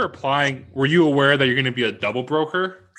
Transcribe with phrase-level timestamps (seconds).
[0.00, 2.90] applying, were you aware that you're going to be a double broker?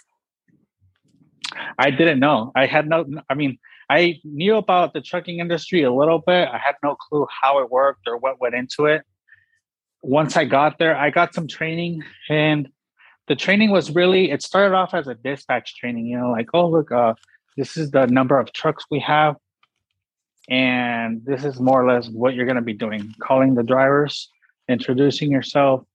[1.78, 2.52] I didn't know.
[2.56, 3.06] I had no.
[3.30, 3.60] I mean,
[3.90, 6.48] I knew about the trucking industry a little bit.
[6.48, 9.02] I had no clue how it worked or what went into it.
[10.02, 12.70] Once I got there, I got some training, and
[13.28, 14.32] the training was really.
[14.32, 16.06] It started off as a dispatch training.
[16.06, 17.16] You know, like, oh look, uh,
[17.58, 19.36] this is the number of trucks we have,
[20.50, 24.30] and this is more or less what you're going to be doing: calling the drivers,
[24.70, 25.86] introducing yourself,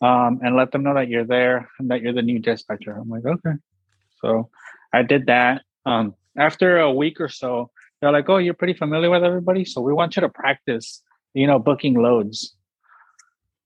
[0.00, 2.92] um, and let them know that you're there and that you're the new dispatcher.
[2.92, 3.56] I'm like, okay.
[4.20, 4.50] So
[4.92, 5.62] I did that.
[5.84, 9.64] Um, after a week or so, they're like, oh, you're pretty familiar with everybody.
[9.64, 11.02] So we want you to practice,
[11.34, 12.54] you know, booking loads.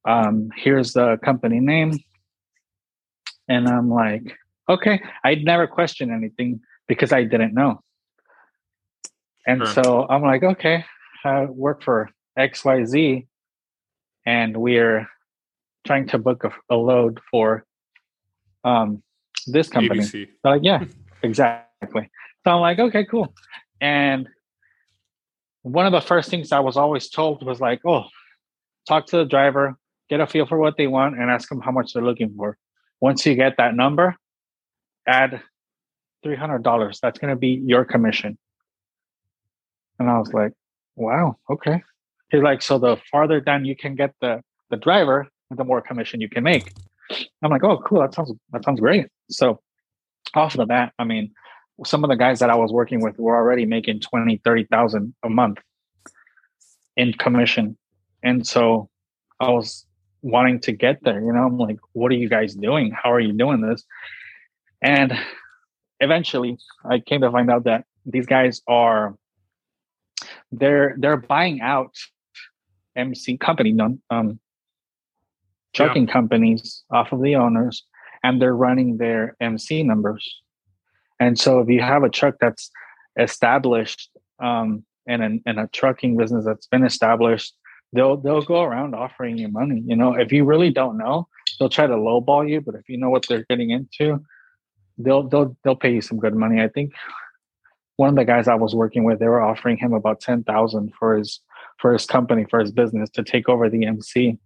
[0.07, 1.99] Um, here's the company name.
[3.49, 4.37] And I'm like,
[4.69, 5.03] okay.
[5.25, 7.83] I'd never question anything because I didn't know.
[9.47, 9.85] And sure.
[9.85, 10.85] so I'm like, okay,
[11.25, 13.27] I work for XYZ
[14.27, 15.09] and we're
[15.91, 17.67] trying to book a, a load for
[18.63, 19.03] um,
[19.49, 19.99] this company.
[19.99, 20.29] ABC.
[20.41, 20.85] They're like, yeah,
[21.25, 22.09] exactly.
[22.45, 23.35] So I'm like, okay, cool.
[23.81, 24.29] And
[25.63, 28.05] one of the first things I was always told was like, oh,
[28.87, 29.75] talk to the driver,
[30.09, 32.57] get a feel for what they want, and ask them how much they're looking for.
[33.01, 34.15] Once you get that number,
[35.09, 35.43] add
[36.23, 37.01] three hundred dollars.
[37.03, 38.39] That's going to be your commission.
[39.99, 40.53] And I was like,
[40.95, 41.83] wow, okay.
[42.31, 46.21] He's like, so the farther down you can get the the driver, the more commission
[46.21, 46.73] you can make.
[47.43, 48.01] I'm like, oh, cool.
[48.01, 49.07] That sounds that sounds great.
[49.31, 49.61] So
[50.35, 51.33] off of that, I mean,
[51.85, 55.29] some of the guys that I was working with were already making 20, 30,000 a
[55.29, 55.59] month
[56.97, 57.77] in commission.
[58.23, 58.89] And so
[59.41, 59.87] I was
[60.23, 62.93] wanting to get there, you know, I'm like, what are you guys doing?
[62.93, 63.83] How are you doing this?
[64.83, 65.13] And
[66.01, 69.15] eventually I came to find out that these guys are
[70.53, 71.95] they're they're buying out
[72.97, 73.77] MC company
[74.11, 74.41] um
[75.73, 76.13] trucking yeah.
[76.13, 77.85] companies off of the owners
[78.23, 80.43] and they're running their MC numbers.
[81.19, 82.71] And so if you have a truck that's
[83.19, 84.11] established
[84.43, 87.55] um, and in a trucking business that's been established,
[87.93, 89.83] they'll they'll go around offering you money.
[89.85, 91.29] You know, if you really don't know,
[91.59, 92.61] they'll try to lowball you.
[92.61, 94.25] But if you know what they're getting into,
[94.99, 96.63] they'll they'll they'll pay you some good money.
[96.63, 96.93] I think
[97.97, 100.93] one of the guys I was working with, they were offering him about ten thousand
[100.99, 101.41] for his
[101.79, 104.39] for his company for his business to take over the MC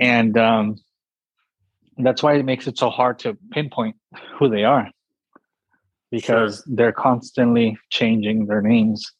[0.00, 0.76] and um,
[1.98, 3.96] that's why it makes it so hard to pinpoint
[4.38, 4.90] who they are
[6.10, 6.74] because sure.
[6.74, 9.12] they're constantly changing their names